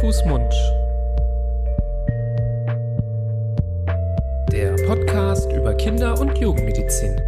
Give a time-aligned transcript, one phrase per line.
[0.00, 0.50] Fuß, Mund.
[4.50, 7.20] Der Podcast über Kinder- und Jugendmedizin.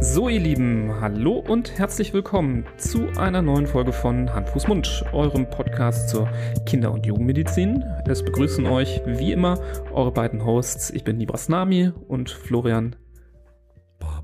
[0.00, 5.04] So, ihr Lieben, hallo und herzlich willkommen zu einer neuen Folge von Hand, Fuß, Mund,
[5.12, 6.28] eurem Podcast zur
[6.64, 7.82] Kinder- und Jugendmedizin.
[8.06, 9.58] Es begrüßen euch wie immer
[9.92, 10.90] eure beiden Hosts.
[10.90, 12.94] Ich bin Nibras Nami und Florian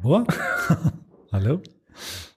[0.05, 0.27] Barbour.
[1.33, 1.63] hallo.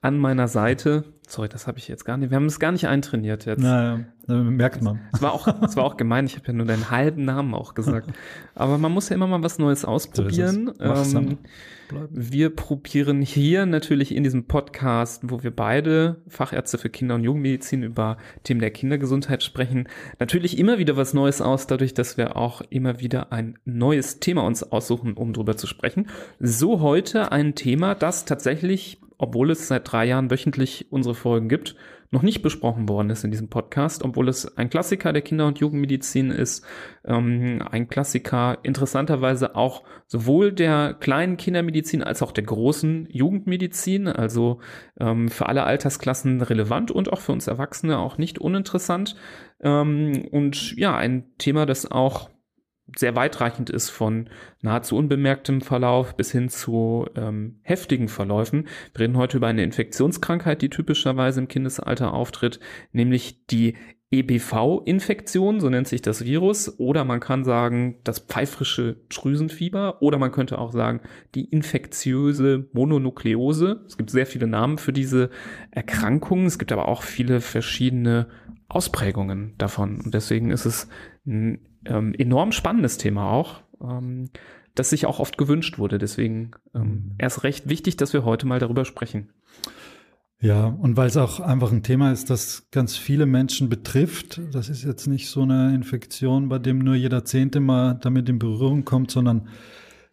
[0.00, 1.04] An meiner Seite.
[1.28, 2.30] Sorry, das habe ich jetzt gar nicht.
[2.30, 3.60] Wir haben es gar nicht eintrainiert jetzt.
[3.60, 5.00] Naja, merkt man.
[5.12, 6.26] Es war auch, es war auch gemein.
[6.26, 8.12] Ich habe ja nur deinen halben Namen auch gesagt.
[8.54, 10.72] Aber man muss ja immer mal was Neues ausprobieren.
[10.76, 11.38] So ähm,
[12.10, 17.82] wir probieren hier natürlich in diesem Podcast, wo wir beide Fachärzte für Kinder- und Jugendmedizin
[17.82, 22.60] über Themen der Kindergesundheit sprechen, natürlich immer wieder was Neues aus, dadurch, dass wir auch
[22.68, 26.08] immer wieder ein neues Thema uns aussuchen, um drüber zu sprechen.
[26.38, 31.74] So heute ein Thema, das tatsächlich, obwohl es seit drei Jahren wöchentlich unsere Folgen gibt,
[32.10, 35.58] noch nicht besprochen worden ist in diesem Podcast, obwohl es ein Klassiker der Kinder- und
[35.58, 36.64] Jugendmedizin ist,
[37.04, 44.60] ähm, ein Klassiker interessanterweise auch sowohl der kleinen Kindermedizin als auch der großen Jugendmedizin, also
[44.98, 49.16] ähm, für alle Altersklassen relevant und auch für uns Erwachsene auch nicht uninteressant.
[49.60, 52.30] Ähm, und ja, ein Thema, das auch
[52.96, 54.28] sehr weitreichend ist von
[54.62, 58.66] nahezu unbemerktem Verlauf bis hin zu ähm, heftigen Verläufen.
[58.92, 62.60] Wir reden heute über eine Infektionskrankheit, die typischerweise im Kindesalter auftritt,
[62.92, 63.74] nämlich die
[64.10, 70.32] EBV-Infektion, so nennt sich das Virus, oder man kann sagen das pfeifrische Drüsenfieber, oder man
[70.32, 71.00] könnte auch sagen
[71.34, 73.84] die infektiöse Mononukleose.
[73.86, 75.28] Es gibt sehr viele Namen für diese
[75.70, 78.28] Erkrankungen, es gibt aber auch viele verschiedene
[78.68, 80.00] Ausprägungen davon.
[80.00, 80.88] Und deswegen ist es
[81.26, 84.30] ein ähm, enorm spannendes Thema auch, ähm,
[84.74, 85.98] das sich auch oft gewünscht wurde.
[85.98, 89.30] Deswegen ähm, erst recht wichtig, dass wir heute mal darüber sprechen.
[90.40, 94.40] Ja, und weil es auch einfach ein Thema ist, das ganz viele Menschen betrifft.
[94.52, 98.38] Das ist jetzt nicht so eine Infektion, bei dem nur jeder Zehnte mal damit in
[98.38, 99.48] Berührung kommt, sondern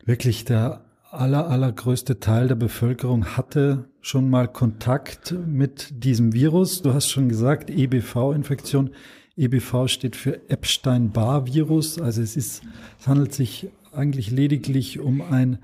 [0.04, 6.82] wirklich der aller, allergrößte Teil der Bevölkerung hatte schon mal Kontakt mit diesem Virus.
[6.82, 8.92] Du hast schon gesagt, EBV-Infektion.
[9.38, 12.00] EBV steht für Epstein-Barr-Virus.
[12.00, 12.64] Also es ist,
[13.00, 15.60] es handelt sich eigentlich lediglich um ein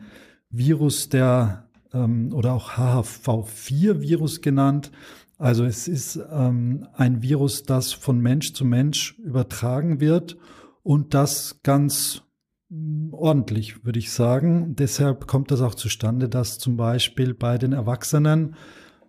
[0.50, 4.92] Virus, der ähm, oder auch HHV4-Virus genannt.
[5.38, 10.38] Also es ist ähm, ein Virus, das von Mensch zu Mensch übertragen wird
[10.84, 12.22] und das ganz
[12.70, 14.76] mm, ordentlich, würde ich sagen.
[14.76, 18.56] Deshalb kommt das auch zustande, dass zum Beispiel bei den Erwachsenen,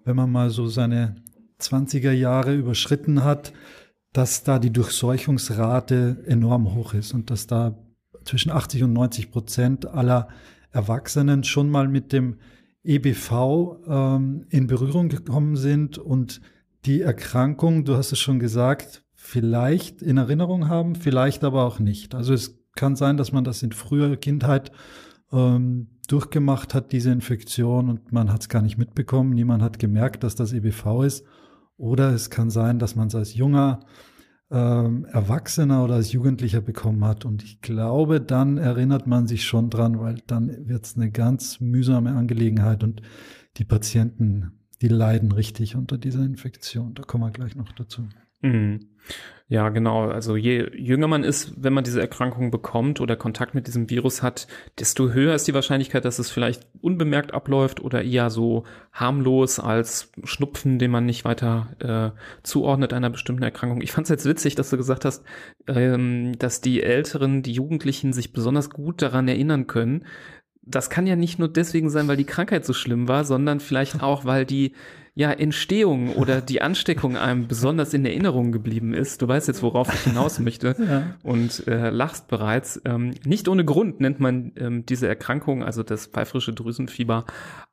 [0.04, 1.16] wenn man mal so seine
[1.60, 3.52] 20er Jahre überschritten hat,
[4.12, 7.78] dass da die Durchseuchungsrate enorm hoch ist und dass da
[8.24, 10.28] zwischen 80 und 90 Prozent aller
[10.70, 12.36] Erwachsenen schon mal mit dem
[12.84, 16.40] EBV ähm, in Berührung gekommen sind und
[16.84, 22.14] die Erkrankung, du hast es schon gesagt, vielleicht in Erinnerung haben, vielleicht aber auch nicht.
[22.14, 24.72] Also es kann sein, dass man das in früher Kindheit
[25.30, 29.30] ähm, durchgemacht hat, diese Infektion, und man hat es gar nicht mitbekommen.
[29.30, 31.24] Niemand hat gemerkt, dass das EBV ist.
[31.76, 33.80] Oder es kann sein, dass man es als junger
[34.50, 37.24] ähm, Erwachsener oder als Jugendlicher bekommen hat.
[37.24, 41.60] Und ich glaube, dann erinnert man sich schon dran, weil dann wird es eine ganz
[41.60, 43.02] mühsame Angelegenheit und
[43.56, 46.94] die Patienten, die leiden richtig unter dieser Infektion.
[46.94, 48.08] Da kommen wir gleich noch dazu.
[48.42, 48.88] Mhm.
[49.52, 50.08] Ja, genau.
[50.08, 54.22] Also je jünger man ist, wenn man diese Erkrankung bekommt oder Kontakt mit diesem Virus
[54.22, 54.46] hat,
[54.78, 60.10] desto höher ist die Wahrscheinlichkeit, dass es vielleicht unbemerkt abläuft oder eher so harmlos als
[60.24, 63.82] Schnupfen, den man nicht weiter äh, zuordnet einer bestimmten Erkrankung.
[63.82, 65.22] Ich fand es jetzt witzig, dass du gesagt hast,
[65.66, 70.06] ähm, dass die Älteren, die Jugendlichen sich besonders gut daran erinnern können.
[70.62, 74.02] Das kann ja nicht nur deswegen sein, weil die Krankheit so schlimm war, sondern vielleicht
[74.02, 74.72] auch, weil die
[75.14, 79.20] ja, Entstehung oder die Ansteckung einem besonders in Erinnerung geblieben ist.
[79.20, 81.14] Du weißt jetzt, worauf ich hinaus möchte ja.
[81.22, 82.80] und äh, lachst bereits.
[82.86, 87.26] Ähm, nicht ohne Grund nennt man ähm, diese Erkrankung, also das pfeifrische Drüsenfieber,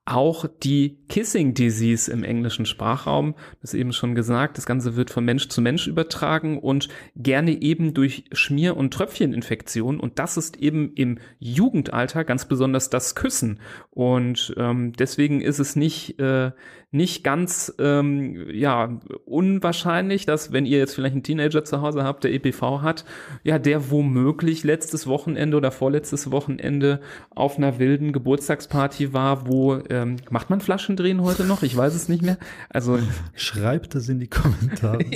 [0.09, 3.35] auch die Kissing Disease im englischen Sprachraum.
[3.61, 7.93] Das eben schon gesagt, das Ganze wird von Mensch zu Mensch übertragen und gerne eben
[7.93, 9.99] durch Schmier- und Tröpfcheninfektion.
[9.99, 13.59] Und das ist eben im Jugendalter ganz besonders das Küssen.
[13.99, 16.51] Und ähm, deswegen ist es nicht, äh,
[16.89, 22.23] nicht ganz ähm, ja, unwahrscheinlich, dass wenn ihr jetzt vielleicht einen Teenager zu Hause habt,
[22.23, 23.03] der EPV hat,
[23.43, 27.01] ja, der womöglich letztes Wochenende oder vorletztes Wochenende
[27.31, 31.61] auf einer wilden Geburtstagsparty war, wo ähm, macht man Flaschendrehen heute noch?
[31.61, 32.37] Ich weiß es nicht mehr.
[32.69, 32.99] Also
[33.35, 35.03] schreibt das in die Kommentare.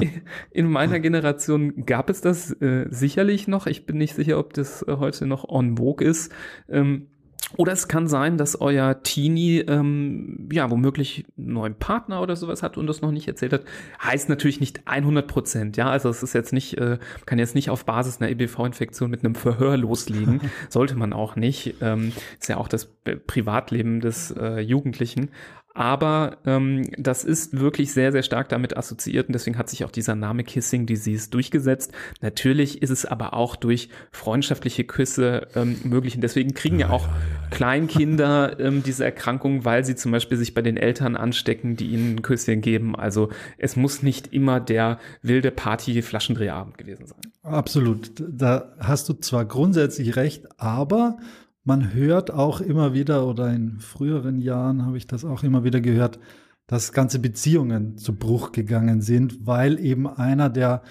[0.00, 0.10] In,
[0.50, 3.68] in meiner Generation gab es das äh, sicherlich noch.
[3.68, 6.32] Ich bin nicht sicher, ob das äh, heute noch on vogue ist.
[6.68, 7.06] Ähm,
[7.56, 12.62] Oder es kann sein, dass euer Teenie ähm, ja womöglich einen neuen Partner oder sowas
[12.62, 13.64] hat und das noch nicht erzählt hat.
[14.02, 15.88] Heißt natürlich nicht 100 Prozent, ja.
[15.88, 19.34] Also es ist jetzt nicht, äh, kann jetzt nicht auf Basis einer EBV-Infektion mit einem
[19.34, 20.40] Verhör loslegen.
[20.68, 21.76] Sollte man auch nicht.
[21.80, 22.86] Ähm, ist ja auch das
[23.26, 25.30] Privatleben des äh, Jugendlichen.
[25.74, 29.90] Aber ähm, das ist wirklich sehr, sehr stark damit assoziiert und deswegen hat sich auch
[29.90, 31.92] dieser Name Kissing Disease durchgesetzt.
[32.20, 37.08] Natürlich ist es aber auch durch freundschaftliche Küsse ähm, möglich und deswegen kriegen ja, auch
[37.50, 42.16] Kleinkinder ähm, diese Erkrankung, weil sie zum Beispiel sich bei den Eltern anstecken, die ihnen
[42.16, 42.94] ein Küsschen geben.
[42.94, 47.20] Also es muss nicht immer der wilde Party-Flaschendrehabend gewesen sein.
[47.42, 48.12] Absolut.
[48.28, 51.18] Da hast du zwar grundsätzlich recht, aber
[51.64, 55.80] man hört auch immer wieder, oder in früheren Jahren habe ich das auch immer wieder
[55.80, 56.18] gehört,
[56.66, 60.82] dass ganze Beziehungen zu Bruch gegangen sind, weil eben einer der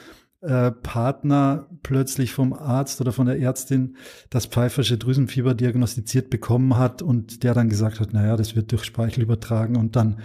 [0.42, 3.98] äh, Partner plötzlich vom Arzt oder von der Ärztin
[4.30, 8.84] das pfeifersche Drüsenfieber diagnostiziert bekommen hat und der dann gesagt hat, naja, das wird durch
[8.84, 10.20] Speichel übertragen und dann,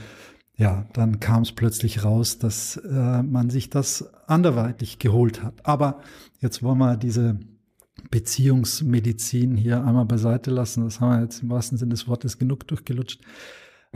[0.56, 5.54] ja, dann kam es plötzlich raus, dass äh, man sich das anderweitig geholt hat.
[5.64, 6.00] Aber
[6.40, 7.38] jetzt wollen wir diese
[8.10, 10.84] Beziehungsmedizin hier einmal beiseite lassen.
[10.84, 13.20] Das haben wir jetzt im wahrsten Sinne des Wortes genug durchgelutscht.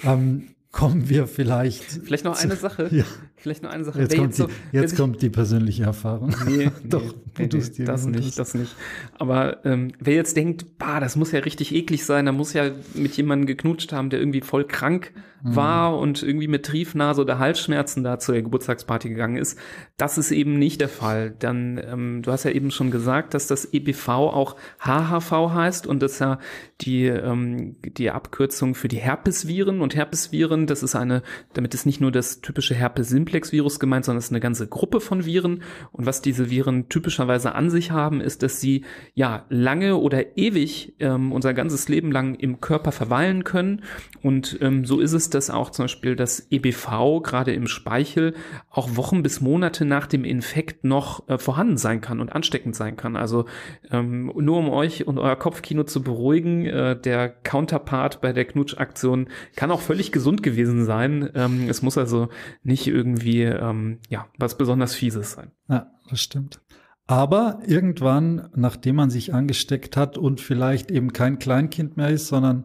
[0.03, 1.83] Ähm, kommen wir vielleicht.
[1.83, 2.89] Vielleicht noch eine Sache.
[2.91, 3.05] Ja.
[3.37, 4.01] Vielleicht noch eine Sache.
[4.01, 6.35] Jetzt, kommt, jetzt, die, so, jetzt kommt die persönliche Erfahrung.
[6.47, 7.03] Nee, Doch,
[7.39, 8.39] nee, nee, nee das nicht, hast.
[8.39, 8.75] das nicht.
[9.19, 12.71] Aber ähm, wer jetzt denkt, bah, das muss ja richtig eklig sein, da muss ja
[12.95, 15.13] mit jemandem geknutscht haben, der irgendwie voll krank
[15.43, 15.57] mhm.
[15.57, 19.59] war und irgendwie mit Triefnase oder Halsschmerzen da zur Geburtstagsparty gegangen ist,
[19.97, 21.35] das ist eben nicht der Fall.
[21.39, 26.03] Dann, ähm, du hast ja eben schon gesagt, dass das EBV auch HHV heißt und
[26.03, 26.39] das ja
[26.81, 31.23] die, ähm, die Abkürzung für die Herpesviren und Herpesviren, das ist eine,
[31.53, 35.01] damit ist nicht nur das typische Herpes Simplex-Virus gemeint, sondern es ist eine ganze Gruppe
[35.01, 35.63] von Viren.
[35.93, 38.85] Und was diese Viren typischerweise an sich haben, ist, dass sie
[39.15, 43.83] ja lange oder ewig ähm, unser ganzes Leben lang im Körper verweilen können.
[44.23, 48.35] Und ähm, so ist es, dass auch zum Beispiel das EBV gerade im Speichel
[48.71, 52.97] auch Wochen bis Monate nach dem Infekt noch äh, vorhanden sein kann und ansteckend sein
[52.97, 53.17] kann.
[53.17, 53.47] Also
[53.91, 59.29] ähm, nur um euch und euer Kopfkino zu beruhigen, äh, der Counterpart bei der Knutschaktion
[59.57, 61.31] kann auch völlig gesund gewesen sein.
[61.35, 62.29] Ähm, es muss also
[62.63, 65.53] nicht irgendwie ähm, ja was besonders Fieses sein.
[65.69, 66.61] Ja, das stimmt.
[67.07, 72.65] Aber irgendwann, nachdem man sich angesteckt hat und vielleicht eben kein Kleinkind mehr ist, sondern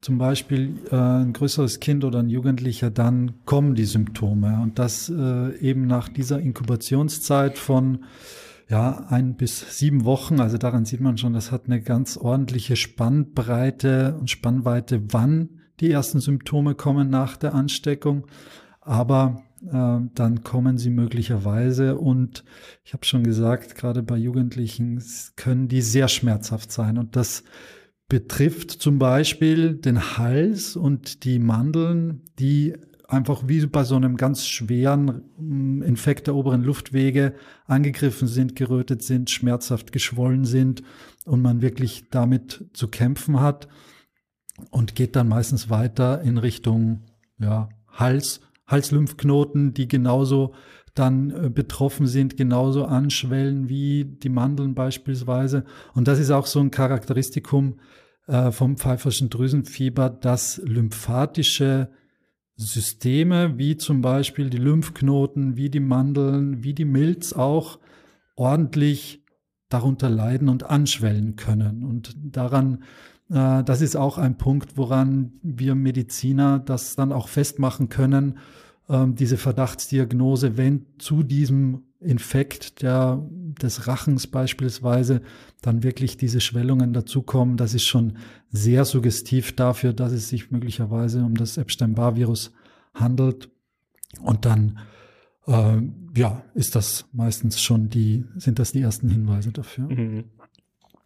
[0.00, 4.60] zum Beispiel äh, ein größeres Kind oder ein Jugendlicher, dann kommen die Symptome.
[4.62, 8.04] Und das äh, eben nach dieser Inkubationszeit von
[8.68, 10.40] ja, ein bis sieben Wochen.
[10.40, 15.90] Also daran sieht man schon, das hat eine ganz ordentliche Spannbreite und Spannweite, wann die
[15.90, 18.26] ersten Symptome kommen nach der Ansteckung
[18.80, 22.44] aber äh, dann kommen sie möglicherweise und
[22.84, 25.02] ich habe schon gesagt, gerade bei Jugendlichen
[25.36, 27.44] können die sehr schmerzhaft sein und das
[28.10, 32.74] betrifft zum Beispiel den Hals und die Mandeln, die
[33.08, 37.34] einfach wie bei so einem ganz schweren mm, Infekt der oberen Luftwege
[37.66, 40.82] angegriffen sind, gerötet sind, schmerzhaft geschwollen sind
[41.24, 43.68] und man wirklich damit zu kämpfen hat
[44.70, 47.04] und geht dann meistens weiter in Richtung
[47.38, 50.54] ja, Hals Halslymphknoten, die genauso
[50.94, 55.64] dann äh, betroffen sind, genauso anschwellen wie die Mandeln beispielsweise.
[55.94, 57.80] Und das ist auch so ein Charakteristikum
[58.30, 61.90] äh, vom pfeiferschen Drüsenfieber, dass lymphatische
[62.56, 67.78] Systeme, wie zum Beispiel die Lymphknoten, wie die Mandeln, wie die Milz auch
[68.36, 69.24] ordentlich
[69.68, 71.84] darunter leiden und anschwellen können.
[71.84, 72.84] Und daran
[73.30, 78.38] äh, das ist auch ein Punkt, woran wir Mediziner das dann auch festmachen können,
[78.88, 85.20] ähm, diese Verdachtsdiagnose, wenn zu diesem Infekt der, des Rachens beispielsweise
[85.60, 88.16] dann wirklich diese Schwellungen dazukommen, das ist schon
[88.50, 92.52] sehr suggestiv dafür, dass es sich möglicherweise um das Epstein-Barr-Virus
[92.94, 93.50] handelt.
[94.20, 94.78] Und dann
[95.46, 95.82] äh,
[96.16, 99.88] ja, ist das meistens schon die, sind das die ersten Hinweise dafür.
[99.88, 100.24] Mhm.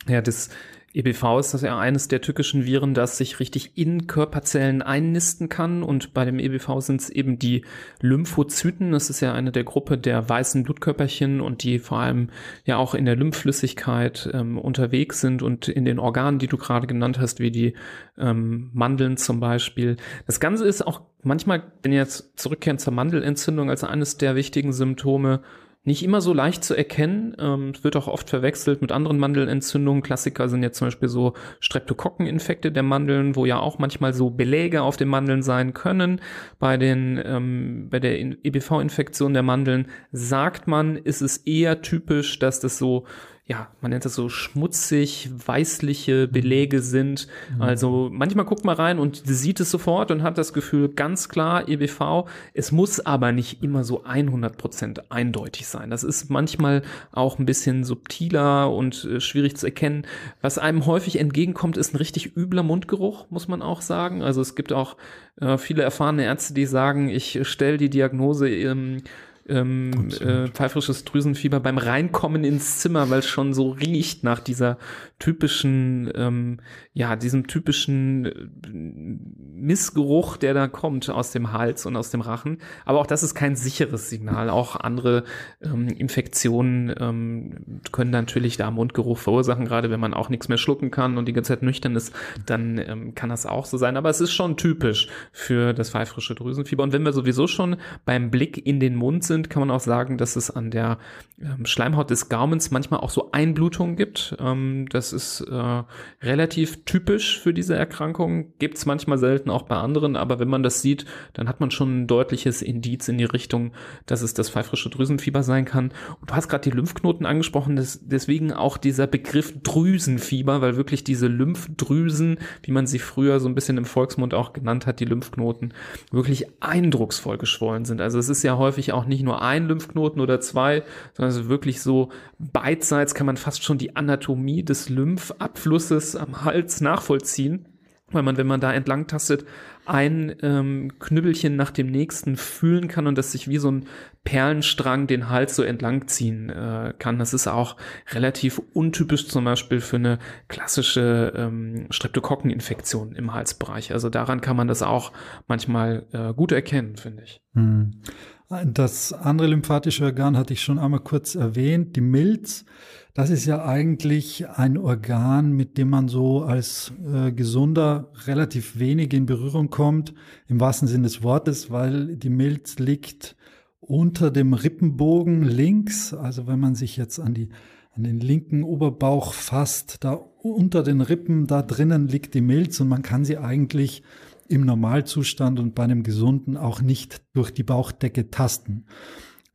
[0.08, 0.50] Ja, das
[0.94, 5.82] EBV ist das ja eines der tückischen Viren, das sich richtig in Körperzellen einnisten kann.
[5.82, 7.64] Und bei dem EBV sind es eben die
[8.00, 8.92] Lymphozyten.
[8.92, 12.30] Das ist ja eine der Gruppe der weißen Blutkörperchen und die vor allem
[12.64, 16.86] ja auch in der Lymphflüssigkeit ähm, unterwegs sind und in den Organen, die du gerade
[16.86, 17.74] genannt hast, wie die
[18.16, 19.96] ähm, Mandeln zum Beispiel.
[20.26, 24.72] Das Ganze ist auch manchmal, wenn ihr jetzt zurückkehren zur Mandelentzündung als eines der wichtigen
[24.72, 25.40] Symptome,
[25.84, 27.36] nicht immer so leicht zu erkennen.
[27.38, 30.02] Ähm, wird auch oft verwechselt mit anderen Mandelentzündungen.
[30.02, 34.82] Klassiker sind jetzt zum Beispiel so Streptokokkeninfekte der Mandeln, wo ja auch manchmal so Beläge
[34.82, 36.20] auf den Mandeln sein können.
[36.58, 42.60] Bei den ähm, bei der EBV-Infektion der Mandeln sagt man, ist es eher typisch, dass
[42.60, 43.04] das so
[43.46, 47.28] ja, man nennt das so schmutzig, weißliche Belege sind.
[47.54, 47.60] Mhm.
[47.60, 51.68] Also manchmal guckt man rein und sieht es sofort und hat das Gefühl, ganz klar,
[51.68, 52.26] EBV.
[52.54, 55.90] Es muss aber nicht immer so 100 Prozent eindeutig sein.
[55.90, 56.80] Das ist manchmal
[57.12, 60.06] auch ein bisschen subtiler und äh, schwierig zu erkennen.
[60.40, 64.22] Was einem häufig entgegenkommt, ist ein richtig übler Mundgeruch, muss man auch sagen.
[64.22, 64.96] Also es gibt auch
[65.38, 69.02] äh, viele erfahrene Ärzte, die sagen, ich stelle die Diagnose ähm,
[69.48, 74.78] ähm, äh, pfeifrisches Drüsenfieber beim Reinkommen ins Zimmer, weil es schon so riecht nach dieser
[75.18, 76.60] typischen, ähm,
[76.92, 78.32] ja, diesem typischen äh,
[78.72, 82.58] Missgeruch, der da kommt aus dem Hals und aus dem Rachen.
[82.84, 84.50] Aber auch das ist kein sicheres Signal.
[84.50, 85.24] Auch andere
[85.62, 90.90] ähm, Infektionen ähm, können natürlich da Mundgeruch verursachen, gerade wenn man auch nichts mehr schlucken
[90.90, 92.14] kann und die ganze Zeit nüchtern ist,
[92.46, 93.96] dann ähm, kann das auch so sein.
[93.96, 96.82] Aber es ist schon typisch für das pfeifrische Drüsenfieber.
[96.82, 99.80] Und wenn wir sowieso schon beim Blick in den Mund sind, sind, kann man auch
[99.80, 100.98] sagen, dass es an der
[101.40, 104.36] ähm, Schleimhaut des Gaumens manchmal auch so Einblutungen gibt.
[104.38, 105.82] Ähm, das ist äh,
[106.22, 108.56] relativ typisch für diese Erkrankung.
[108.58, 111.72] Gibt es manchmal selten auch bei anderen, aber wenn man das sieht, dann hat man
[111.72, 113.72] schon ein deutliches Indiz in die Richtung,
[114.06, 115.92] dass es das pfeifrische Drüsenfieber sein kann.
[116.20, 121.02] Und du hast gerade die Lymphknoten angesprochen, das, deswegen auch dieser Begriff Drüsenfieber, weil wirklich
[121.02, 125.04] diese Lymphdrüsen, wie man sie früher so ein bisschen im Volksmund auch genannt hat, die
[125.04, 125.74] Lymphknoten,
[126.12, 128.00] wirklich eindrucksvoll geschwollen sind.
[128.00, 131.82] Also es ist ja häufig auch nicht nur ein Lymphknoten oder zwei, sondern es wirklich
[131.82, 137.66] so beidseits kann man fast schon die Anatomie des Lymphabflusses am Hals nachvollziehen
[138.14, 139.44] weil man, wenn man da entlang tastet,
[139.86, 143.86] ein ähm, Knüppelchen nach dem nächsten fühlen kann und das sich wie so ein
[144.24, 147.18] Perlenstrang den Hals so entlang ziehen äh, kann.
[147.18, 147.76] Das ist auch
[148.12, 153.92] relativ untypisch zum Beispiel für eine klassische ähm, Streptokokkeninfektion im Halsbereich.
[153.92, 155.12] Also daran kann man das auch
[155.46, 157.42] manchmal äh, gut erkennen, finde ich.
[157.54, 158.02] Hm.
[158.48, 162.66] Das andere lymphatische Organ hatte ich schon einmal kurz erwähnt, die Milz.
[163.14, 169.14] Das ist ja eigentlich ein Organ, mit dem man so als äh, Gesunder relativ wenig
[169.14, 170.12] in Berührung kommt,
[170.46, 173.34] im wahrsten Sinne des Wortes, weil die Milz liegt
[173.80, 176.12] unter dem Rippenbogen links.
[176.12, 177.48] Also wenn man sich jetzt an die
[177.96, 182.88] an den linken Oberbauch fasst, da unter den Rippen, da drinnen liegt die Milz und
[182.88, 184.02] man kann sie eigentlich
[184.48, 188.86] im Normalzustand und bei einem Gesunden auch nicht durch die Bauchdecke tasten.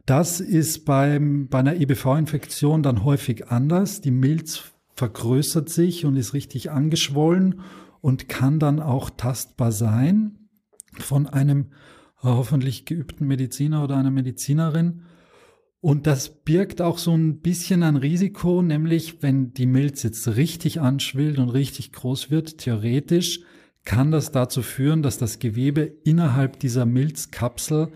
[0.05, 4.01] Das ist beim, bei einer EBV-Infektion dann häufig anders.
[4.01, 4.63] Die Milz
[4.95, 7.61] vergrößert sich und ist richtig angeschwollen
[8.01, 10.49] und kann dann auch tastbar sein
[10.97, 11.67] von einem
[12.21, 15.03] hoffentlich geübten Mediziner oder einer Medizinerin.
[15.81, 20.81] Und das birgt auch so ein bisschen ein Risiko, nämlich wenn die Milz jetzt richtig
[20.81, 23.41] anschwillt und richtig groß wird, theoretisch
[23.89, 27.91] kann das dazu führen, dass das Gewebe innerhalb dieser Milzkapsel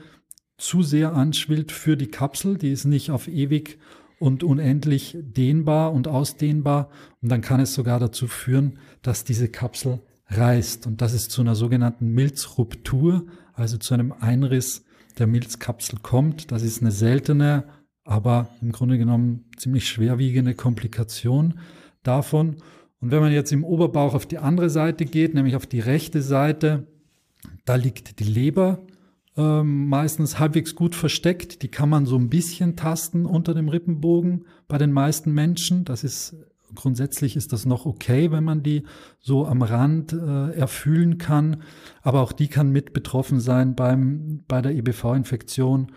[0.58, 2.58] zu sehr anschwillt für die Kapsel.
[2.58, 3.78] Die ist nicht auf ewig
[4.18, 6.90] und unendlich dehnbar und ausdehnbar.
[7.22, 10.88] Und dann kann es sogar dazu führen, dass diese Kapsel reißt.
[10.88, 14.86] Und das ist zu einer sogenannten Milzruptur, also zu einem Einriss
[15.20, 16.52] der Milzkapsel kommt.
[16.52, 17.66] Das ist eine seltene,
[18.04, 21.60] aber im Grunde genommen ziemlich schwerwiegende Komplikation
[22.02, 22.56] davon.
[23.04, 26.22] Und wenn man jetzt im Oberbauch auf die andere Seite geht, nämlich auf die rechte
[26.22, 26.88] Seite,
[27.66, 28.80] da liegt die Leber
[29.36, 31.64] äh, meistens halbwegs gut versteckt.
[31.64, 35.84] Die kann man so ein bisschen tasten unter dem Rippenbogen bei den meisten Menschen.
[35.84, 36.38] Das ist
[36.76, 38.84] grundsätzlich ist das noch okay, wenn man die
[39.20, 41.62] so am Rand äh, erfühlen kann.
[42.04, 45.92] Aber auch die kann mit betroffen sein beim, bei der EBV-Infektion.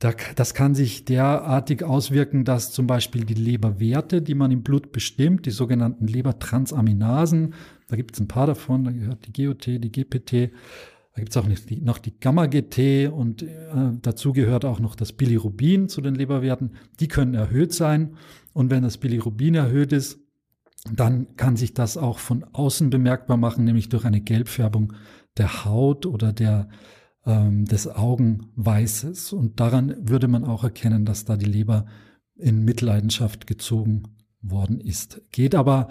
[0.00, 5.44] Das kann sich derartig auswirken, dass zum Beispiel die Leberwerte, die man im Blut bestimmt,
[5.44, 7.54] die sogenannten Lebertransaminasen,
[7.88, 10.52] da gibt es ein paar davon, da gehört die GOT, die GPT,
[11.14, 11.48] da gibt es auch
[11.82, 13.48] noch die Gamma-GT und äh,
[14.00, 16.74] dazu gehört auch noch das Bilirubin zu den Leberwerten.
[17.00, 18.14] Die können erhöht sein
[18.52, 20.20] und wenn das Bilirubin erhöht ist,
[20.92, 24.92] dann kann sich das auch von außen bemerkbar machen, nämlich durch eine Gelbfärbung
[25.38, 26.68] der Haut oder der
[27.28, 29.32] ähm, des Augenweißes.
[29.32, 31.86] Und daran würde man auch erkennen, dass da die Leber
[32.34, 34.04] in Mitleidenschaft gezogen
[34.40, 35.20] worden ist.
[35.30, 35.88] Geht aber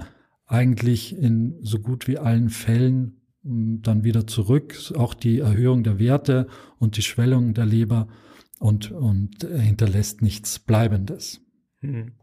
[0.47, 4.75] eigentlich in so gut wie allen Fällen ähm, dann wieder zurück.
[4.97, 6.47] Auch die Erhöhung der Werte
[6.79, 8.07] und die Schwellung der Leber
[8.59, 11.41] und, und hinterlässt nichts Bleibendes.
[11.81, 12.13] Hm.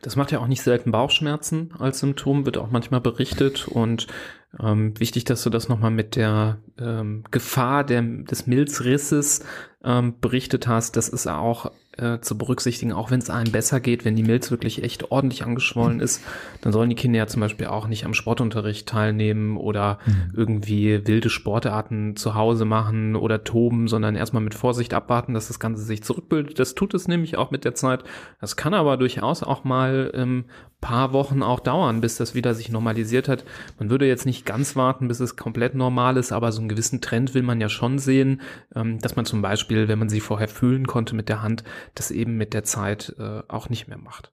[0.00, 4.06] Das macht ja auch nicht selten Bauchschmerzen als Symptom, wird auch manchmal berichtet und
[4.60, 9.44] ähm, wichtig, dass du das nochmal mit der ähm, Gefahr der, des Milzrisses
[9.84, 10.96] ähm, berichtet hast.
[10.96, 14.50] Das ist auch äh, zu berücksichtigen, auch wenn es einem besser geht, wenn die Milz
[14.50, 16.22] wirklich echt ordentlich angeschwollen ist,
[16.62, 20.32] dann sollen die Kinder ja zum Beispiel auch nicht am Sportunterricht teilnehmen oder mhm.
[20.34, 25.60] irgendwie wilde Sportarten zu Hause machen oder toben, sondern erstmal mit Vorsicht abwarten, dass das
[25.60, 26.58] Ganze sich zurückbildet.
[26.58, 28.04] Das tut es nämlich auch mit der Zeit.
[28.40, 30.44] Das kann aber durchaus auch mal ähm,
[30.82, 33.44] paar Wochen auch dauern, bis das wieder sich normalisiert hat.
[33.78, 37.00] Man würde jetzt nicht ganz warten, bis es komplett normal ist, aber so einen gewissen
[37.00, 38.42] Trend will man ja schon sehen,
[38.74, 42.10] ähm, dass man zum Beispiel, wenn man sie vorher fühlen konnte mit der Hand, das
[42.10, 44.32] eben mit der Zeit äh, auch nicht mehr macht.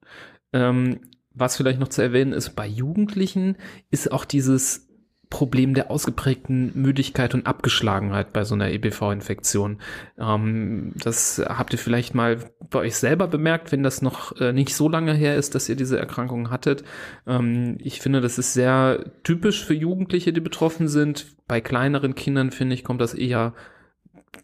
[0.52, 1.00] Ähm,
[1.32, 3.56] was vielleicht noch zu erwähnen ist, bei Jugendlichen
[3.90, 4.89] ist auch dieses
[5.30, 9.78] Problem der ausgeprägten Müdigkeit und Abgeschlagenheit bei so einer EBV-Infektion.
[10.18, 14.74] Ähm, das habt ihr vielleicht mal bei euch selber bemerkt, wenn das noch äh, nicht
[14.74, 16.82] so lange her ist, dass ihr diese Erkrankung hattet.
[17.28, 21.26] Ähm, ich finde, das ist sehr typisch für Jugendliche, die betroffen sind.
[21.46, 23.54] Bei kleineren Kindern, finde ich, kommt das eher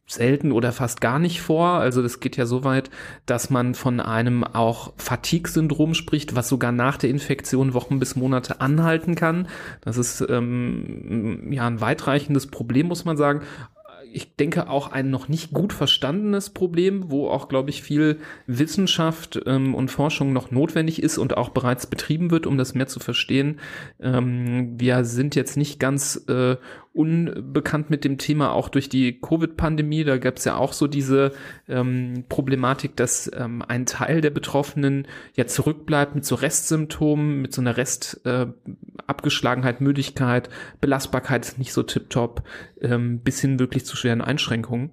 [0.06, 1.68] selten oder fast gar nicht vor.
[1.68, 2.90] Also das geht ja so weit,
[3.26, 8.60] dass man von einem auch Fatigue-Syndrom spricht, was sogar nach der Infektion Wochen bis Monate
[8.60, 9.48] anhalten kann.
[9.80, 13.42] Das ist ähm, ja ein weitreichendes Problem, muss man sagen
[14.16, 19.38] ich denke, auch ein noch nicht gut verstandenes Problem, wo auch, glaube ich, viel Wissenschaft
[19.44, 22.98] ähm, und Forschung noch notwendig ist und auch bereits betrieben wird, um das mehr zu
[22.98, 23.60] verstehen.
[24.00, 26.56] Ähm, wir sind jetzt nicht ganz äh,
[26.96, 30.04] unbekannt mit dem Thema, auch durch die Covid-Pandemie.
[30.04, 31.32] Da gab es ja auch so diese
[31.68, 37.60] ähm, Problematik, dass ähm, ein Teil der Betroffenen ja zurückbleibt mit so Restsymptomen, mit so
[37.60, 40.48] einer Restabgeschlagenheit, äh, Müdigkeit,
[40.80, 42.44] Belastbarkeit nicht so tiptop,
[42.80, 44.90] ähm, bis hin wirklich zu schweren Einschränkungen.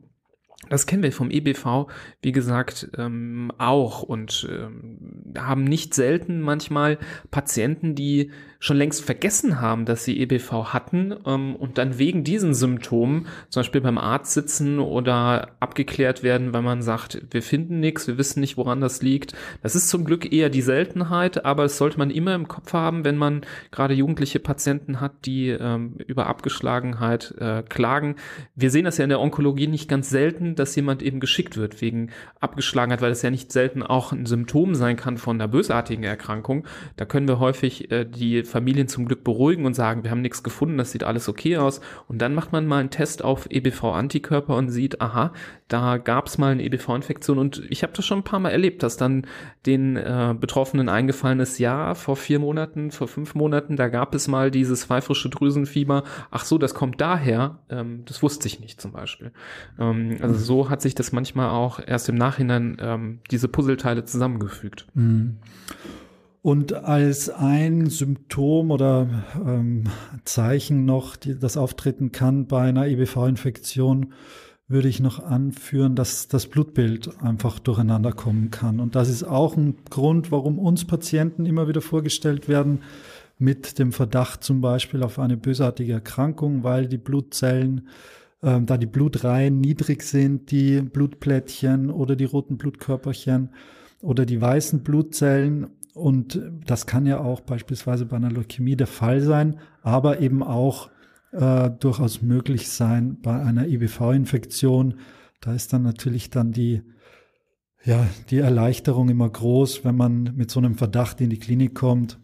[0.70, 1.88] Das kennen wir vom EBV,
[2.22, 6.98] wie gesagt, ähm, auch und ähm, haben nicht selten manchmal
[7.32, 8.32] Patienten, die
[8.64, 13.60] schon längst vergessen haben, dass sie EBV hatten ähm, und dann wegen diesen Symptomen zum
[13.60, 18.40] Beispiel beim Arzt sitzen oder abgeklärt werden, weil man sagt, wir finden nichts, wir wissen
[18.40, 19.34] nicht, woran das liegt.
[19.64, 23.04] Das ist zum Glück eher die Seltenheit, aber es sollte man immer im Kopf haben,
[23.04, 23.42] wenn man
[23.72, 28.16] gerade jugendliche Patienten hat, die ähm, über Abgeschlagenheit äh, klagen.
[28.56, 31.82] Wir sehen das ja in der Onkologie nicht ganz selten, dass jemand eben geschickt wird
[31.82, 36.06] wegen Abgeschlagenheit, weil das ja nicht selten auch ein Symptom sein kann von einer bösartigen
[36.06, 36.66] Erkrankung.
[36.96, 40.44] Da können wir häufig äh, die Familien zum Glück beruhigen und sagen, wir haben nichts
[40.44, 41.82] gefunden, das sieht alles okay aus.
[42.08, 45.34] Und dann macht man mal einen Test auf EBV-Antikörper und sieht, aha,
[45.68, 47.40] da gab es mal eine EBV-Infektion.
[47.40, 49.26] Und ich habe das schon ein paar Mal erlebt, dass dann
[49.66, 54.28] den äh, Betroffenen eingefallen ist, ja, vor vier Monaten, vor fünf Monaten, da gab es
[54.28, 56.04] mal dieses pfeifrische Drüsenfieber.
[56.30, 57.58] Ach so, das kommt daher.
[57.70, 59.32] Ähm, das wusste ich nicht zum Beispiel.
[59.80, 64.86] Ähm, also so hat sich das manchmal auch erst im Nachhinein ähm, diese Puzzleteile zusammengefügt.
[64.94, 65.38] Mhm.
[66.44, 69.08] Und als ein Symptom oder
[69.48, 69.86] ähm,
[70.26, 74.12] Zeichen noch, die, das auftreten kann bei einer EBV-Infektion,
[74.68, 78.82] würde ich noch anführen, dass das Blutbild einfach durcheinander kommen kann.
[78.82, 82.82] Und das ist auch ein Grund, warum uns Patienten immer wieder vorgestellt werden
[83.40, 87.88] mit dem Verdacht zum Beispiel auf eine bösartige Erkrankung, weil die Blutzellen,
[88.42, 93.52] äh, da die Blutreihen niedrig sind, die Blutplättchen oder die roten Blutkörperchen
[94.02, 99.22] oder die weißen Blutzellen und das kann ja auch beispielsweise bei einer Leukämie der Fall
[99.22, 100.90] sein, aber eben auch
[101.32, 104.96] äh, durchaus möglich sein bei einer IBV-Infektion.
[105.42, 106.82] Da ist dann natürlich dann die,
[107.84, 112.20] ja, die Erleichterung immer groß, wenn man mit so einem Verdacht in die Klinik kommt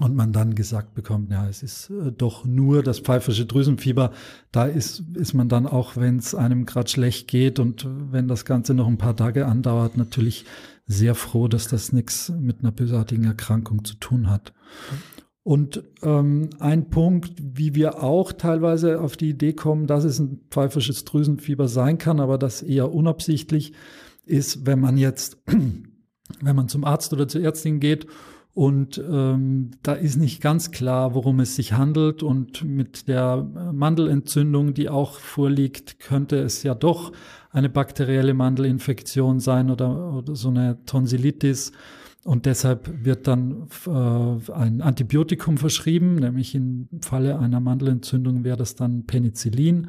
[0.00, 4.12] und man dann gesagt bekommt, ja, es ist äh, doch nur das pfeifische Drüsenfieber.
[4.50, 8.44] Da ist, ist man dann auch, wenn es einem gerade schlecht geht und wenn das
[8.44, 10.46] Ganze noch ein paar Tage andauert, natürlich
[10.86, 14.52] sehr froh, dass das nichts mit einer bösartigen Erkrankung zu tun hat.
[15.44, 20.40] Und ähm, ein Punkt, wie wir auch teilweise auf die Idee kommen, dass es ein
[20.50, 23.74] pfeifisches Drüsenfieber sein kann, aber das eher unabsichtlich
[24.24, 25.38] ist, wenn man jetzt,
[26.40, 28.06] wenn man zum Arzt oder zur Ärztin geht
[28.54, 32.22] und ähm, da ist nicht ganz klar, worum es sich handelt.
[32.22, 37.12] Und mit der Mandelentzündung, die auch vorliegt, könnte es ja doch
[37.50, 41.72] eine bakterielle Mandelinfektion sein oder, oder so eine Tonsillitis.
[42.22, 48.76] Und deshalb wird dann äh, ein Antibiotikum verschrieben, nämlich im Falle einer Mandelentzündung wäre das
[48.76, 49.88] dann Penicillin.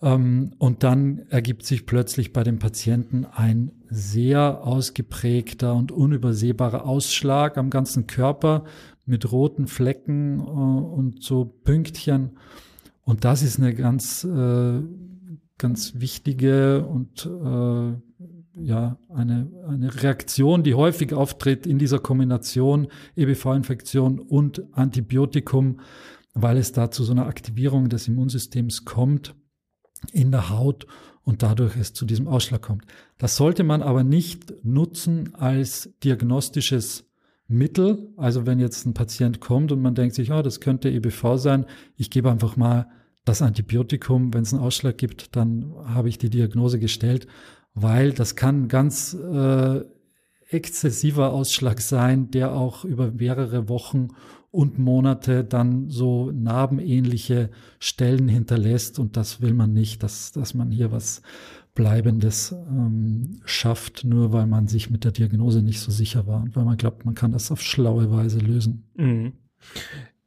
[0.00, 7.56] Ähm, und dann ergibt sich plötzlich bei dem Patienten ein sehr ausgeprägter und unübersehbarer Ausschlag
[7.58, 8.64] am ganzen Körper
[9.06, 12.38] mit roten Flecken äh, und so Pünktchen.
[13.02, 14.82] Und das ist eine ganz, äh,
[15.56, 17.92] ganz wichtige und äh,
[18.60, 25.80] ja, eine, eine Reaktion, die häufig auftritt in dieser Kombination EBV-Infektion und Antibiotikum,
[26.34, 29.34] weil es da zu so einer Aktivierung des Immunsystems kommt
[30.12, 30.86] in der Haut
[31.24, 32.84] und dadurch es zu diesem Ausschlag kommt.
[33.18, 37.04] Das sollte man aber nicht nutzen als diagnostisches
[37.48, 38.08] Mittel.
[38.16, 41.66] Also wenn jetzt ein Patient kommt und man denkt sich, oh, das könnte EBV sein,
[41.96, 42.88] ich gebe einfach mal
[43.24, 47.26] das Antibiotikum, wenn es einen Ausschlag gibt, dann habe ich die Diagnose gestellt,
[47.74, 49.82] weil das kann ganz äh,
[50.48, 54.08] exzessiver Ausschlag sein, der auch über mehrere Wochen
[54.58, 58.98] und Monate dann so narbenähnliche Stellen hinterlässt.
[58.98, 61.22] Und das will man nicht, dass, dass man hier was
[61.76, 66.56] Bleibendes ähm, schafft, nur weil man sich mit der Diagnose nicht so sicher war und
[66.56, 68.90] weil man glaubt, man kann das auf schlaue Weise lösen.
[68.96, 69.34] Mhm.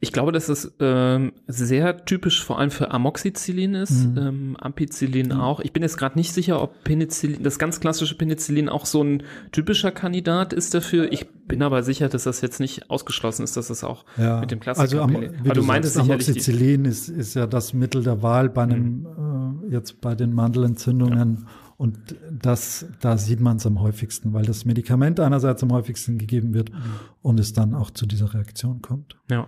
[0.04, 4.18] Ich glaube, dass es ähm, sehr typisch vor allem für Amoxicillin ist, mhm.
[4.18, 5.40] ähm, Ampicillin mhm.
[5.40, 5.60] auch.
[5.60, 9.22] Ich bin jetzt gerade nicht sicher, ob Penicillin, das ganz klassische Penicillin auch so ein
[9.52, 11.12] typischer Kandidat ist dafür.
[11.12, 14.40] Ich bin aber sicher, dass das jetzt nicht ausgeschlossen ist, dass das auch ja.
[14.40, 14.82] mit dem Klassiker.
[14.82, 18.64] Also, am, wie du, du meinst, Amoxicillin ist, ist ja das Mittel der Wahl bei
[18.64, 19.64] einem, mhm.
[19.70, 21.38] äh, jetzt bei den Mandelentzündungen.
[21.42, 21.48] Ja.
[21.78, 22.00] Und
[22.32, 26.72] das, da sieht man es am häufigsten, weil das Medikament einerseits am häufigsten gegeben wird
[26.72, 26.80] mhm.
[27.22, 29.18] und es dann auch zu dieser Reaktion kommt.
[29.30, 29.48] Ja.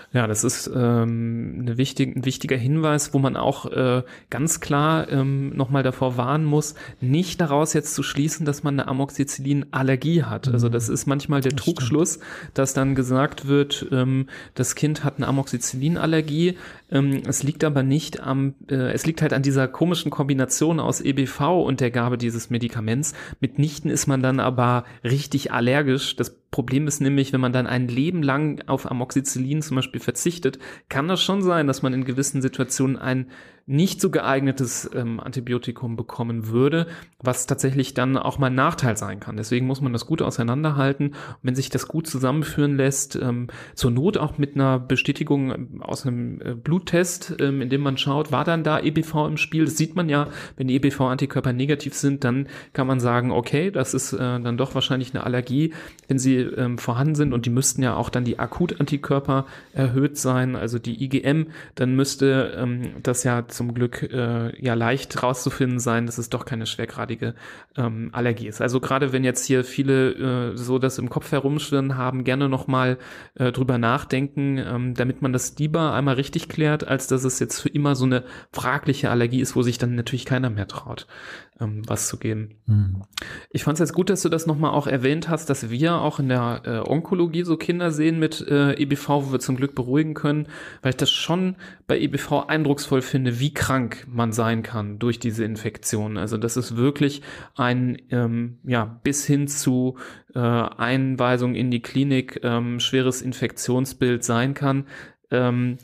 [0.13, 5.09] Ja, das ist ähm, eine wichtig, ein wichtiger Hinweis, wo man auch äh, ganz klar
[5.09, 10.49] ähm, nochmal davor warnen muss, nicht daraus jetzt zu schließen, dass man eine Amoxicillin-Allergie hat.
[10.49, 12.51] Also das ist manchmal der das Trugschluss, stimmt.
[12.55, 16.57] dass dann gesagt wird, ähm, das Kind hat eine Amoxicillin-Allergie.
[16.91, 20.99] Ähm, es liegt aber nicht am, äh, es liegt halt an dieser komischen Kombination aus
[20.99, 23.13] EBV und der Gabe dieses Medikaments.
[23.39, 26.17] Mitnichten ist man dann aber richtig allergisch.
[26.17, 30.59] Das Problem ist nämlich, wenn man dann ein Leben lang auf Amoxicillin zum Beispiel verzichtet,
[30.89, 33.29] kann das schon sein, dass man in gewissen Situationen ein
[33.65, 36.87] nicht so geeignetes ähm, Antibiotikum bekommen würde,
[37.19, 39.37] was tatsächlich dann auch mal ein Nachteil sein kann.
[39.37, 41.09] Deswegen muss man das gut auseinanderhalten.
[41.09, 45.83] Und wenn sich das gut zusammenführen lässt, ähm, zur Not auch mit einer Bestätigung ähm,
[45.83, 49.65] aus einem äh, Bluttest, ähm, in dem man schaut, war dann da EBV im Spiel?
[49.65, 53.93] Das sieht man ja, wenn die EBV-Antikörper negativ sind, dann kann man sagen, okay, das
[53.93, 55.73] ist äh, dann doch wahrscheinlich eine Allergie,
[56.07, 60.55] wenn sie ähm, vorhanden sind und die müssten ja auch dann die Akutantikörper erhöht sein,
[60.55, 66.05] also die IgM, dann müsste ähm, das ja zum Glück äh, ja leicht rauszufinden sein,
[66.05, 67.35] dass es doch keine schwergradige
[67.75, 68.61] ähm, Allergie ist.
[68.61, 72.97] Also gerade wenn jetzt hier viele äh, so das im Kopf herumschwirren haben, gerne nochmal
[73.35, 77.61] äh, drüber nachdenken, ähm, damit man das lieber einmal richtig klärt, als dass es jetzt
[77.61, 81.07] für immer so eine fragliche Allergie ist, wo sich dann natürlich keiner mehr traut
[81.61, 82.55] ähm, was zu geben.
[82.65, 83.03] Mhm.
[83.51, 86.19] Ich fand es jetzt gut, dass du das nochmal auch erwähnt hast, dass wir auch
[86.19, 90.13] in der äh, Onkologie so Kinder sehen mit äh, EBV, wo wir zum Glück beruhigen
[90.13, 90.47] können,
[90.81, 91.55] weil ich das schon
[91.87, 96.17] bei EBV eindrucksvoll finde, wie krank man sein kann durch diese Infektion.
[96.17, 97.21] Also das ist wirklich
[97.55, 99.97] ein, ähm, ja, bis hin zu
[100.33, 104.85] äh, Einweisung in die Klinik ähm, schweres Infektionsbild sein kann.
[105.31, 105.79] Ähm,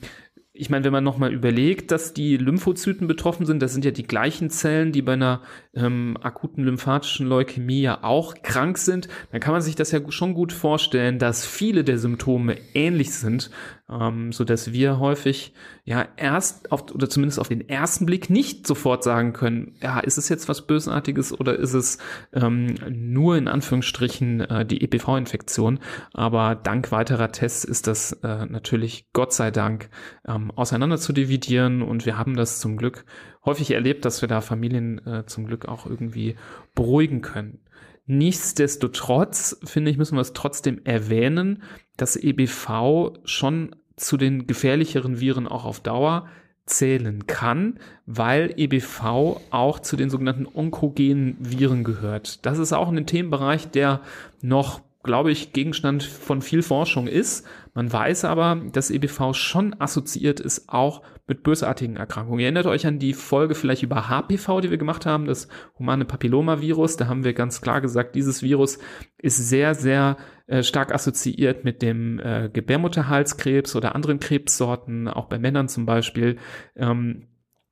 [0.54, 4.08] ich meine, wenn man nochmal überlegt, dass die Lymphozyten betroffen sind, das sind ja die
[4.08, 5.42] gleichen Zellen, die bei einer
[5.76, 10.34] ähm, akuten lymphatischen Leukämie ja auch krank sind, dann kann man sich das ja schon
[10.34, 13.52] gut vorstellen, dass viele der Symptome ähnlich sind
[13.90, 15.54] ähm, so dass wir häufig
[15.86, 20.18] ja erst auf oder zumindest auf den ersten Blick nicht sofort sagen können, ja, ist
[20.18, 21.98] es jetzt was Bösartiges oder ist es
[22.34, 25.80] ähm, nur in Anführungsstrichen äh, die EPV-Infektion?
[26.14, 29.90] Aber dank weiterer Tests ist das äh, natürlich Gott sei Dank
[30.28, 33.06] ähm, auseinander zu dividieren und wir haben das zum Glück
[33.46, 36.36] häufig erlebt, dass wir da Familien äh, zum Glück auch irgendwie
[36.76, 37.60] beruhigen können.
[38.08, 41.62] Nichtsdestotrotz, finde ich, müssen wir es trotzdem erwähnen,
[41.98, 46.28] dass EBV schon zu den gefährlicheren Viren auch auf Dauer
[46.66, 52.46] zählen kann, weil EBV auch zu den sogenannten onkogenen Viren gehört.
[52.46, 54.02] Das ist auch ein Themenbereich, der
[54.42, 57.48] noch glaube ich, Gegenstand von viel Forschung ist.
[57.74, 62.40] Man weiß aber, dass EBV schon assoziiert ist auch mit bösartigen Erkrankungen.
[62.40, 65.48] Ihr erinnert euch an die Folge vielleicht über HPV, die wir gemacht haben, das
[65.80, 66.98] humane Papillomavirus.
[66.98, 68.78] Da haben wir ganz klar gesagt, dieses Virus
[69.18, 70.18] ist sehr, sehr
[70.48, 76.38] äh, stark assoziiert mit dem äh, Gebärmutterhalskrebs oder anderen Krebssorten, auch bei Männern zum Beispiel.
[76.76, 77.28] Ähm,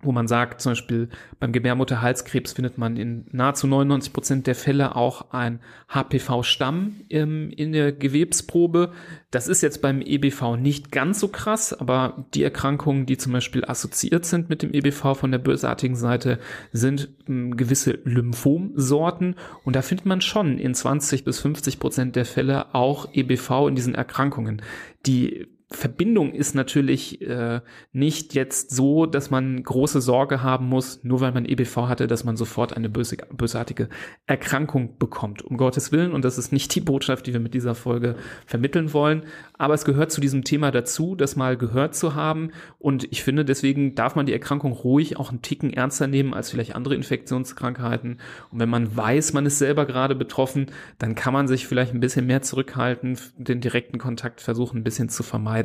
[0.06, 4.96] wo man sagt, zum Beispiel beim Gebärmutterhalskrebs findet man in nahezu 99 Prozent der Fälle
[4.96, 8.92] auch ein HPV-Stamm in der Gewebsprobe.
[9.32, 13.66] Das ist jetzt beim EBV nicht ganz so krass, aber die Erkrankungen, die zum Beispiel
[13.66, 16.40] assoziiert sind mit dem EBV von der bösartigen Seite,
[16.72, 22.26] sind ähm, gewisse Lymphomsorten und da findet man schon in 20 bis 50 Prozent der
[22.26, 24.62] Fälle auch EBV in diesen Erkrankungen.
[25.06, 27.62] Die Verbindung ist natürlich äh,
[27.92, 32.24] nicht jetzt so, dass man große Sorge haben muss, nur weil man EBV hatte, dass
[32.24, 33.90] man sofort eine böse, bösartige
[34.26, 35.44] Erkrankung bekommt.
[35.44, 36.14] Um Gottes Willen.
[36.14, 39.24] Und das ist nicht die Botschaft, die wir mit dieser Folge vermitteln wollen.
[39.58, 42.52] Aber es gehört zu diesem Thema dazu, das mal gehört zu haben.
[42.80, 46.52] Und ich finde, deswegen darf man die Erkrankung ruhig auch einen Ticken ernster nehmen als
[46.52, 48.20] vielleicht andere Infektionskrankheiten.
[48.52, 50.68] Und wenn man weiß, man ist selber gerade betroffen,
[51.00, 55.10] dann kann man sich vielleicht ein bisschen mehr zurückhalten, den direkten Kontakt versuchen, ein bisschen
[55.10, 55.65] zu vermeiden.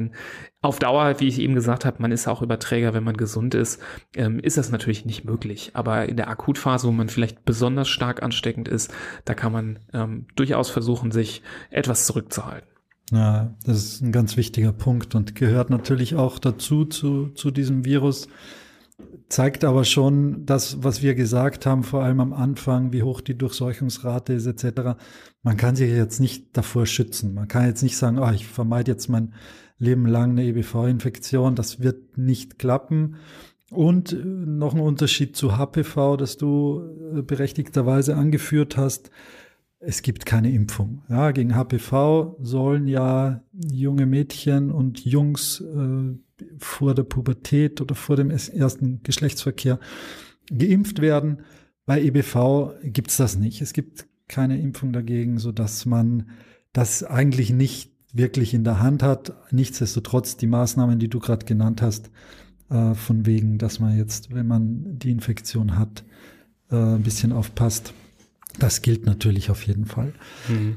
[0.63, 3.81] Auf Dauer, wie ich eben gesagt habe, man ist auch Überträger, wenn man gesund ist,
[4.15, 5.71] ähm, ist das natürlich nicht möglich.
[5.75, 8.93] Aber in der Akutphase, wo man vielleicht besonders stark ansteckend ist,
[9.25, 12.69] da kann man ähm, durchaus versuchen, sich etwas zurückzuhalten.
[13.13, 17.85] Ja, das ist ein ganz wichtiger Punkt und gehört natürlich auch dazu, zu, zu diesem
[17.85, 18.29] Virus.
[19.31, 23.39] Zeigt aber schon das, was wir gesagt haben, vor allem am Anfang, wie hoch die
[23.39, 24.99] Durchseuchungsrate ist, etc.
[25.43, 27.33] Man kann sich jetzt nicht davor schützen.
[27.35, 29.33] Man kann jetzt nicht sagen, oh, ich vermeide jetzt mein
[29.79, 31.55] Leben lang eine EBV-Infektion.
[31.55, 33.17] Das wird nicht klappen.
[33.71, 36.83] Und äh, noch ein Unterschied zu HPV, das du
[37.17, 39.11] äh, berechtigterweise angeführt hast
[39.81, 41.03] es gibt keine Impfung.
[41.09, 46.19] Ja, gegen HPV sollen ja junge Mädchen und Jungs äh,
[46.59, 49.79] vor der Pubertät oder vor dem ersten Geschlechtsverkehr
[50.51, 51.43] geimpft werden.
[51.87, 53.63] Bei EBV gibt's das nicht.
[53.63, 56.31] Es gibt keine Impfung dagegen, so dass man
[56.73, 59.33] das eigentlich nicht wirklich in der Hand hat.
[59.51, 62.11] Nichtsdestotrotz die Maßnahmen, die du gerade genannt hast,
[62.71, 66.05] äh, von wegen, dass man jetzt, wenn man die Infektion hat,
[66.71, 67.93] äh, ein bisschen aufpasst.
[68.59, 70.13] Das gilt natürlich auf jeden Fall.
[70.49, 70.77] Mhm.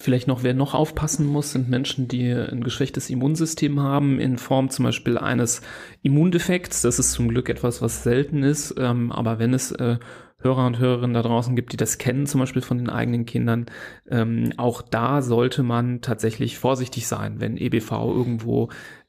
[0.00, 4.70] Vielleicht noch, wer noch aufpassen muss, sind Menschen, die ein geschwächtes Immunsystem haben, in Form
[4.70, 5.60] zum Beispiel eines
[6.02, 6.82] Immundefekts.
[6.82, 8.74] Das ist zum Glück etwas, was selten ist.
[8.78, 9.98] Ähm, aber wenn es äh,
[10.40, 13.66] Hörer und Hörerinnen da draußen gibt, die das kennen, zum Beispiel von den eigenen Kindern,
[14.08, 18.68] ähm, auch da sollte man tatsächlich vorsichtig sein, wenn EBV irgendwo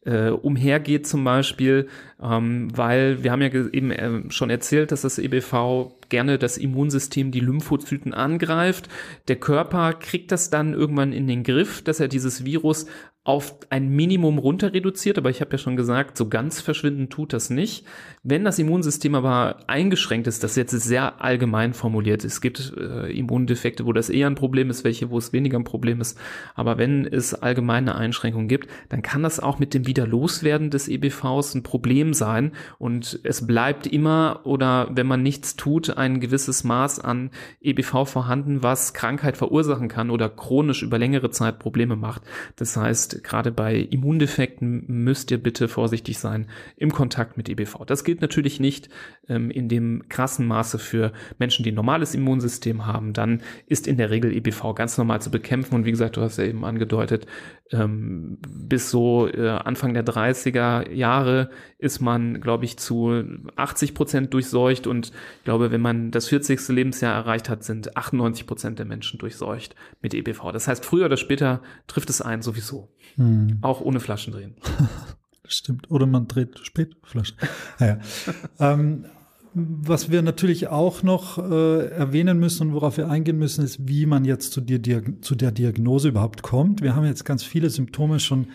[0.10, 1.88] äh, umhergeht zum Beispiel,
[2.22, 7.32] ähm, weil wir haben ja eben äh, schon erzählt, dass das EBV gerne das Immunsystem,
[7.32, 8.90] die Lymphozyten angreift.
[9.28, 12.88] Der Körper kriegt das dann irgendwann in den Griff, dass er dieses Virus
[13.30, 17.32] auf ein Minimum runter reduziert, aber ich habe ja schon gesagt, so ganz verschwinden tut
[17.32, 17.86] das nicht.
[18.24, 23.86] Wenn das Immunsystem aber eingeschränkt ist, das jetzt sehr allgemein formuliert, es gibt äh, Immundefekte,
[23.86, 26.18] wo das eher ein Problem ist, welche, wo es weniger ein Problem ist,
[26.56, 31.56] aber wenn es allgemeine Einschränkungen gibt, dann kann das auch mit dem Wiederloswerden des EBVs
[31.56, 37.02] ein Problem sein und es bleibt immer oder wenn man nichts tut, ein gewisses Maß
[37.02, 42.22] an EBV vorhanden, was Krankheit verursachen kann oder chronisch über längere Zeit Probleme macht.
[42.56, 47.84] Das heißt, gerade bei Immundefekten müsst ihr bitte vorsichtig sein im Kontakt mit EBV.
[47.86, 48.88] Das gilt natürlich nicht
[49.28, 53.12] ähm, in dem krassen Maße für Menschen, die ein normales Immunsystem haben.
[53.12, 55.76] Dann ist in der Regel EBV ganz normal zu bekämpfen.
[55.76, 57.26] Und wie gesagt, du hast ja eben angedeutet,
[57.72, 63.24] ähm, bis so äh, Anfang der 30er Jahre ist man, glaube ich, zu
[63.56, 64.88] 80 Prozent durchseucht.
[64.88, 66.68] Und ich glaube, wenn man das 40.
[66.70, 70.52] Lebensjahr erreicht hat, sind 98 Prozent der Menschen durchseucht mit EBV.
[70.52, 72.90] Das heißt, früher oder später trifft es einen sowieso.
[73.16, 73.60] Hm.
[73.62, 74.56] Auch ohne Flaschen drehen.
[75.48, 75.90] Stimmt.
[75.90, 77.38] Oder man dreht spät Flaschen.
[77.80, 78.00] Naja.
[78.60, 79.06] ähm,
[79.54, 84.06] was wir natürlich auch noch äh, erwähnen müssen und worauf wir eingehen müssen, ist, wie
[84.06, 86.82] man jetzt zu, dir, zu der Diagnose überhaupt kommt.
[86.82, 88.48] Wir haben jetzt ganz viele Symptome schon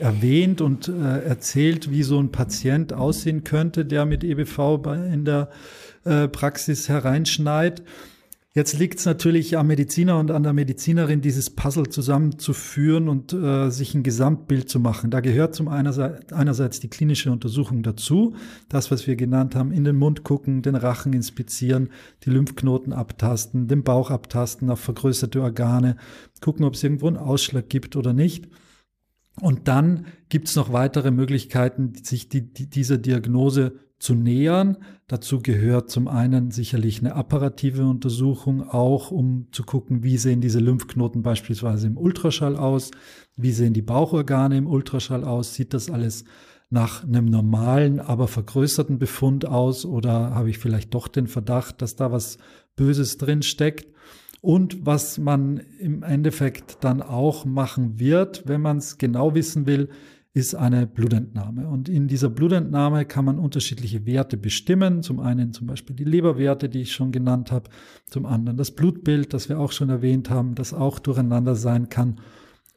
[0.00, 5.24] erwähnt und äh, erzählt, wie so ein Patient aussehen könnte, der mit EBV bei, in
[5.24, 5.50] der
[6.04, 7.82] äh, Praxis hereinschneit.
[8.52, 13.70] Jetzt liegt es natürlich am Mediziner und an der Medizinerin, dieses Puzzle zusammenzuführen und äh,
[13.70, 15.12] sich ein Gesamtbild zu machen.
[15.12, 18.34] Da gehört zum einerseits, einerseits die klinische Untersuchung dazu,
[18.68, 21.90] das, was wir genannt haben, in den Mund gucken, den Rachen inspizieren,
[22.24, 25.94] die Lymphknoten abtasten, den Bauch abtasten auf vergrößerte Organe,
[26.40, 28.48] gucken, ob es irgendwo einen Ausschlag gibt oder nicht.
[29.40, 34.78] Und dann gibt es noch weitere Möglichkeiten, sich die, die, dieser Diagnose zu nähern.
[35.06, 40.58] Dazu gehört zum einen sicherlich eine apparative Untersuchung, auch um zu gucken, wie sehen diese
[40.58, 42.90] Lymphknoten beispielsweise im Ultraschall aus,
[43.36, 46.24] wie sehen die Bauchorgane im Ultraschall aus, sieht das alles
[46.70, 51.96] nach einem normalen, aber vergrößerten Befund aus oder habe ich vielleicht doch den Verdacht, dass
[51.96, 52.38] da was
[52.76, 53.92] Böses drin steckt?
[54.40, 59.90] Und was man im Endeffekt dann auch machen wird, wenn man es genau wissen will,
[60.32, 61.68] ist eine Blutentnahme.
[61.68, 65.02] Und in dieser Blutentnahme kann man unterschiedliche Werte bestimmen.
[65.02, 67.68] Zum einen zum Beispiel die Leberwerte, die ich schon genannt habe.
[68.06, 72.20] Zum anderen das Blutbild, das wir auch schon erwähnt haben, das auch durcheinander sein kann.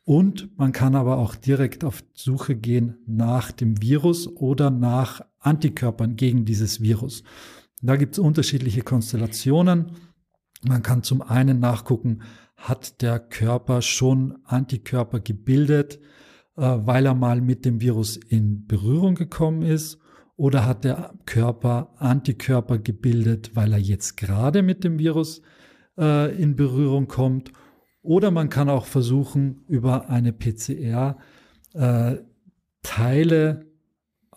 [0.04, 6.16] Und man kann aber auch direkt auf Suche gehen nach dem Virus oder nach Antikörpern
[6.16, 7.24] gegen dieses Virus.
[7.82, 9.92] Da gibt es unterschiedliche Konstellationen.
[10.66, 12.22] Man kann zum einen nachgucken,
[12.56, 16.00] hat der Körper schon Antikörper gebildet,
[16.56, 20.00] äh, weil er mal mit dem Virus in Berührung gekommen ist
[20.36, 25.42] oder hat der Körper Antikörper gebildet, weil er jetzt gerade mit dem Virus
[25.98, 27.52] äh, in Berührung kommt.
[28.02, 31.18] Oder man kann auch versuchen, über eine PCR
[31.74, 32.18] äh,
[32.82, 33.66] Teile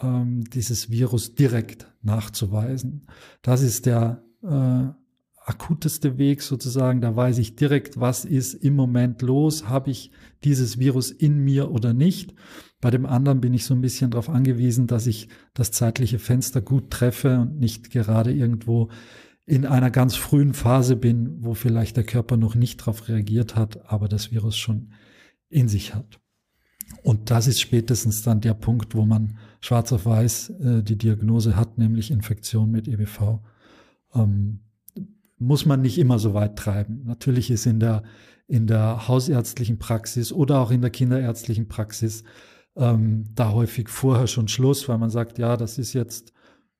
[0.00, 3.06] ähm, dieses Virus direkt nachzuweisen.
[3.42, 5.05] Das ist der äh,
[5.46, 7.00] akuteste Weg sozusagen.
[7.00, 9.68] Da weiß ich direkt, was ist im Moment los.
[9.68, 10.10] Habe ich
[10.42, 12.34] dieses Virus in mir oder nicht?
[12.80, 16.60] Bei dem anderen bin ich so ein bisschen darauf angewiesen, dass ich das zeitliche Fenster
[16.60, 18.90] gut treffe und nicht gerade irgendwo
[19.46, 23.88] in einer ganz frühen Phase bin, wo vielleicht der Körper noch nicht darauf reagiert hat,
[23.90, 24.92] aber das Virus schon
[25.48, 26.18] in sich hat.
[27.04, 31.54] Und das ist spätestens dann der Punkt, wo man schwarz auf weiß äh, die Diagnose
[31.54, 33.40] hat, nämlich Infektion mit EBV.
[34.14, 34.60] Ähm,
[35.38, 37.02] muss man nicht immer so weit treiben.
[37.04, 38.02] Natürlich ist in der,
[38.46, 42.24] in der hausärztlichen Praxis oder auch in der kinderärztlichen Praxis
[42.76, 46.32] ähm, da häufig vorher schon Schluss, weil man sagt, ja, das ist jetzt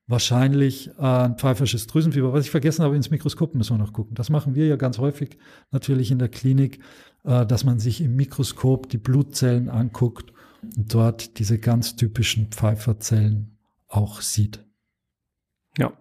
[0.07, 2.33] wahrscheinlich äh, ein pfeifersches Drüsenfieber.
[2.33, 4.15] Was ich vergessen habe, ins Mikroskop müssen wir noch gucken.
[4.15, 5.39] Das machen wir ja ganz häufig
[5.71, 6.81] natürlich in der Klinik,
[7.25, 10.33] äh, dass man sich im Mikroskop die Blutzellen anguckt
[10.77, 14.66] und dort diese ganz typischen Pfeiferzellen auch sieht.
[15.79, 15.93] Ja,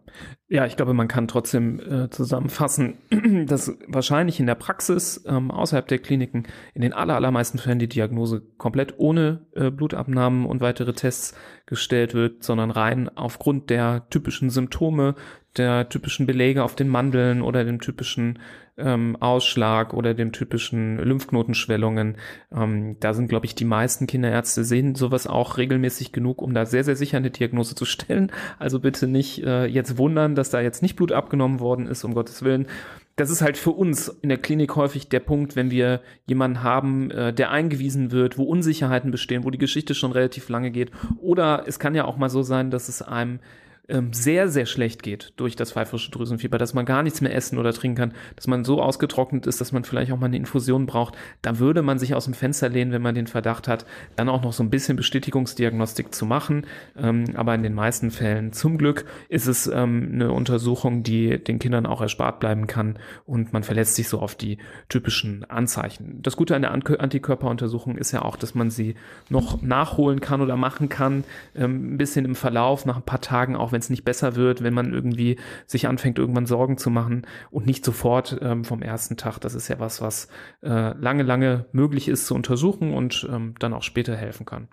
[0.47, 2.97] ja, ich glaube, man kann trotzdem äh, zusammenfassen,
[3.47, 7.89] dass wahrscheinlich in der Praxis ähm, außerhalb der Kliniken in den aller, allermeisten Fällen die
[7.89, 11.35] Diagnose komplett ohne äh, Blutabnahmen und weitere Tests
[11.65, 15.15] gestellt wird, sondern rein aufgrund der typischen Symptome,
[15.57, 18.39] der typischen Belege auf den Mandeln oder dem typischen
[18.77, 22.17] ähm, Ausschlag oder dem typischen Lymphknotenschwellungen.
[22.53, 26.65] Ähm, da sind, glaube ich, die meisten Kinderärzte sehen sowas auch regelmäßig genug, um da
[26.65, 28.31] sehr, sehr sicher eine Diagnose zu stellen.
[28.59, 32.13] Also bitte nicht äh, jetzt wundern, dass da jetzt nicht Blut abgenommen worden ist, um
[32.13, 32.67] Gottes Willen
[33.15, 37.11] das ist halt für uns in der Klinik häufig der Punkt, wenn wir jemanden haben,
[37.11, 40.91] äh, der eingewiesen wird, wo Unsicherheiten bestehen, wo die Geschichte schon relativ lange geht.
[41.21, 43.39] Oder es kann ja auch mal so sein, dass es einem
[43.87, 47.57] ähm, sehr, sehr schlecht geht durch das pfeiferische Drüsenfieber, dass man gar nichts mehr essen
[47.57, 50.85] oder trinken kann, dass man so ausgetrocknet ist, dass man vielleicht auch mal eine Infusion
[50.85, 54.29] braucht, da würde man sich aus dem Fenster lehnen, wenn man den Verdacht hat, dann
[54.29, 56.65] auch noch so ein bisschen Bestätigungsdiagnostik zu machen.
[56.97, 61.59] Ähm, aber in den meisten Fällen zum Glück ist es ähm, eine Untersuchung, die den
[61.59, 64.57] Kindern auch erspart bleiben kann und man verlässt sich so auf die
[64.89, 66.21] typischen Anzeichen.
[66.21, 68.95] Das Gute an der Antikörperuntersuchung ist ja auch, dass man sie
[69.29, 71.23] noch nachholen kann oder machen kann,
[71.55, 74.63] ähm, ein bisschen im Verlauf, nach ein paar Tagen auch wenn es nicht besser wird,
[74.63, 79.17] wenn man irgendwie sich anfängt, irgendwann Sorgen zu machen und nicht sofort ähm, vom ersten
[79.17, 79.39] Tag.
[79.39, 80.29] Das ist ja was, was
[80.61, 84.69] äh, lange, lange möglich ist zu untersuchen und ähm, dann auch später helfen kann.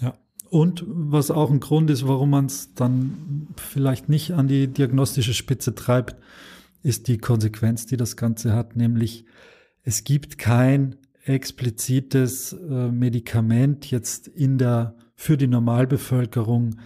[0.00, 0.14] Ja.
[0.50, 5.34] Und was auch ein Grund ist, warum man es dann vielleicht nicht an die diagnostische
[5.34, 6.16] Spitze treibt,
[6.82, 9.26] ist die Konsequenz, die das Ganze hat, nämlich
[9.84, 16.76] es gibt kein explizites äh, Medikament jetzt in der für die Normalbevölkerung,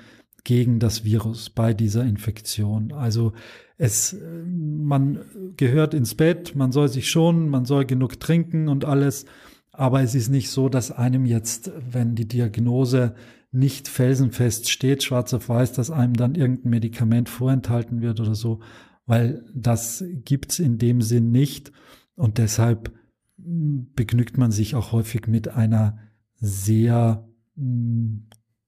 [0.45, 2.93] gegen das Virus bei dieser Infektion.
[2.93, 3.33] Also
[3.77, 5.21] es, man
[5.57, 9.27] gehört ins Bett, man soll sich schonen, man soll genug trinken und alles.
[9.73, 13.15] Aber es ist nicht so, dass einem jetzt, wenn die Diagnose
[13.53, 18.61] nicht felsenfest steht, schwarz auf weiß, dass einem dann irgendein Medikament vorenthalten wird oder so,
[19.07, 21.73] weil das gibt's in dem Sinn nicht.
[22.15, 22.93] Und deshalb
[23.37, 25.99] begnügt man sich auch häufig mit einer
[26.35, 27.27] sehr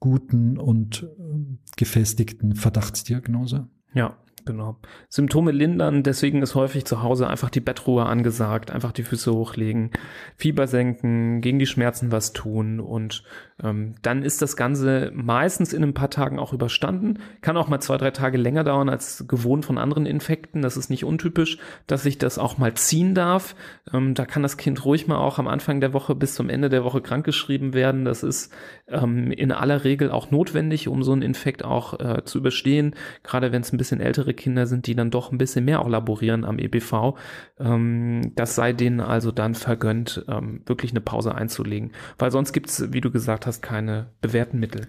[0.03, 3.69] guten und äh, gefestigten Verdachtsdiagnose.
[3.95, 4.77] Ja, Genau.
[5.09, 9.93] Symptome lindern, deswegen ist häufig zu Hause einfach die Bettruhe angesagt, einfach die Füße hochlegen,
[10.37, 13.23] Fieber senken, gegen die Schmerzen was tun und
[13.63, 17.19] ähm, dann ist das Ganze meistens in ein paar Tagen auch überstanden.
[17.41, 20.63] Kann auch mal zwei, drei Tage länger dauern als gewohnt von anderen Infekten.
[20.63, 23.55] Das ist nicht untypisch, dass sich das auch mal ziehen darf.
[23.93, 26.69] Ähm, da kann das Kind ruhig mal auch am Anfang der Woche bis zum Ende
[26.69, 28.05] der Woche krankgeschrieben werden.
[28.05, 28.53] Das ist
[28.89, 32.95] ähm, in aller Regel auch notwendig, um so einen Infekt auch äh, zu überstehen.
[33.23, 35.89] Gerade wenn es ein bisschen ältere Kinder sind, die dann doch ein bisschen mehr auch
[35.89, 37.15] laborieren am EBV.
[37.59, 40.25] Das sei denen also dann vergönnt,
[40.67, 41.93] wirklich eine Pause einzulegen.
[42.19, 44.87] Weil sonst gibt es, wie du gesagt hast, keine bewährten Mittel.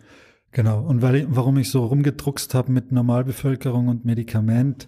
[0.51, 0.81] Genau.
[0.83, 4.87] Und weil, warum ich so rumgedruckst habe mit Normalbevölkerung und Medikament,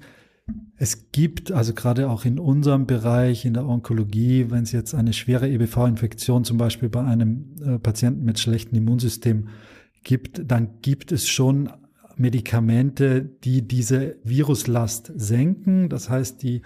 [0.77, 5.13] es gibt also gerade auch in unserem Bereich, in der Onkologie, wenn es jetzt eine
[5.13, 9.47] schwere EBV-Infektion zum Beispiel bei einem äh, Patienten mit schlechtem Immunsystem
[10.03, 11.71] gibt, dann gibt es schon
[12.17, 15.89] Medikamente, die diese Viruslast senken.
[15.89, 16.61] Das heißt, die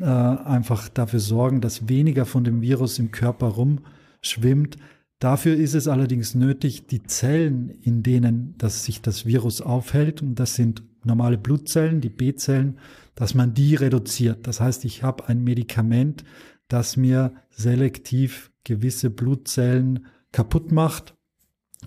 [0.00, 4.76] äh, einfach dafür sorgen, dass weniger von dem Virus im Körper rumschwimmt.
[5.20, 10.36] Dafür ist es allerdings nötig, die Zellen, in denen das sich das Virus aufhält, und
[10.36, 12.78] das sind normale Blutzellen, die B-Zellen,
[13.14, 14.46] dass man die reduziert.
[14.46, 16.24] Das heißt, ich habe ein Medikament,
[16.68, 21.14] das mir selektiv gewisse Blutzellen kaputt macht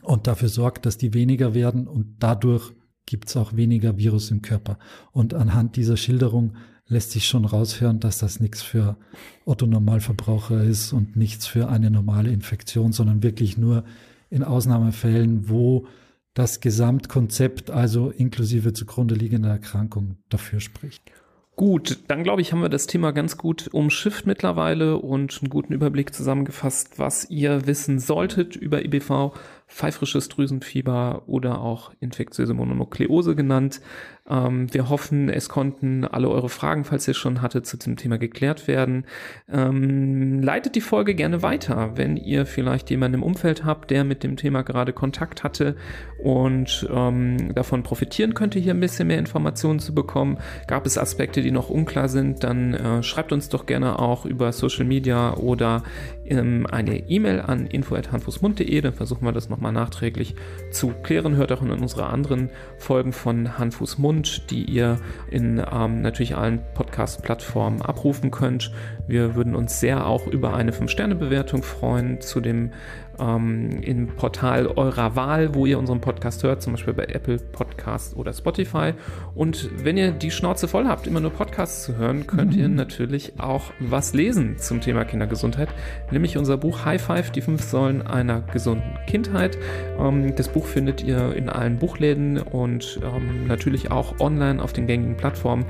[0.03, 2.73] und dafür sorgt, dass die weniger werden und dadurch
[3.05, 4.77] gibt es auch weniger Virus im Körper.
[5.11, 6.55] Und anhand dieser Schilderung
[6.87, 8.97] lässt sich schon raushören, dass das nichts für
[9.45, 13.83] Otto Normalverbraucher ist und nichts für eine normale Infektion, sondern wirklich nur
[14.29, 15.87] in Ausnahmefällen, wo
[16.33, 21.11] das Gesamtkonzept, also inklusive zugrunde liegender Erkrankung, dafür spricht.
[21.55, 25.73] Gut, dann glaube ich, haben wir das Thema ganz gut umschifft mittlerweile und einen guten
[25.73, 29.33] Überblick zusammengefasst, was ihr wissen solltet über IBV
[29.67, 33.81] pfeifrisches Drüsenfieber oder auch infektiöse Mononukleose genannt.
[34.29, 38.17] Ähm, wir hoffen, es konnten alle eure Fragen, falls ihr schon hattet, zu dem Thema
[38.17, 39.05] geklärt werden.
[39.51, 44.23] Ähm, leitet die Folge gerne weiter, wenn ihr vielleicht jemanden im Umfeld habt, der mit
[44.23, 45.75] dem Thema gerade Kontakt hatte
[46.23, 50.37] und ähm, davon profitieren könnte, hier ein bisschen mehr Informationen zu bekommen.
[50.67, 54.53] Gab es Aspekte, die noch unklar sind, dann äh, schreibt uns doch gerne auch über
[54.53, 55.83] Social Media oder
[56.25, 60.35] ähm, eine E-Mail an info.handfußmund.de, dann versuchen wir das nochmal nachträglich
[60.71, 61.35] zu klären.
[61.35, 64.99] Hört auch in unsere anderen Folgen von Handfußmund, die ihr
[65.31, 68.71] in ähm, natürlich allen Podcast-Plattformen abrufen könnt.
[69.07, 72.71] Wir würden uns sehr auch über eine 5-Sterne-Bewertung freuen zu dem
[73.19, 78.15] ähm, im Portal eurer Wahl, wo ihr unseren Podcast hört, zum Beispiel bei Apple Podcast
[78.15, 78.93] oder Spotify.
[79.35, 82.59] Und wenn ihr die Schnauze voll habt, immer nur Podcasts zu hören, könnt mhm.
[82.59, 85.69] ihr natürlich auch was lesen zum Thema Kindergesundheit,
[86.11, 89.57] nämlich unser Buch High Five, die fünf Säulen einer gesunden Kindheit.
[89.99, 94.87] Ähm, das Buch findet ihr in allen Buchläden und ähm, natürlich auch online auf den
[94.87, 95.65] gängigen Plattformen.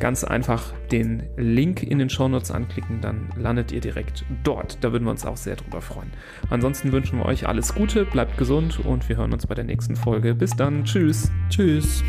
[0.00, 4.82] Ganz einfach den Link in den Shownotes anklicken, dann landet ihr direkt dort.
[4.82, 6.10] Da würden wir uns auch sehr drüber freuen.
[6.50, 9.96] Ansonsten wünschen wir euch alles Gute, bleibt gesund und wir hören uns bei der nächsten
[9.96, 10.34] Folge.
[10.34, 11.30] Bis dann, tschüss.
[11.50, 12.02] Tschüss.